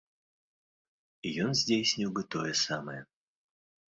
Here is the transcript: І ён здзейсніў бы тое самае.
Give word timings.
І 1.27 1.33
ён 1.47 1.51
здзейсніў 1.59 2.09
бы 2.15 2.21
тое 2.37 2.53
самае. 2.65 2.97